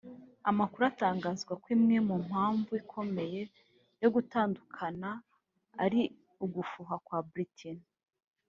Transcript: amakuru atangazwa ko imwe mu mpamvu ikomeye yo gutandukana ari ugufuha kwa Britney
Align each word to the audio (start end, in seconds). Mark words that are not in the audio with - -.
amakuru 0.49 0.83
atangazwa 0.91 1.53
ko 1.61 1.67
imwe 1.75 1.97
mu 2.07 2.15
mpamvu 2.27 2.71
ikomeye 2.81 3.41
yo 4.01 4.09
gutandukana 4.15 5.09
ari 5.83 6.01
ugufuha 6.45 6.95
kwa 7.05 7.19
Britney 7.29 7.81